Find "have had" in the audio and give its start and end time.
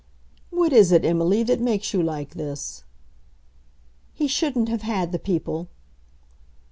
4.67-5.11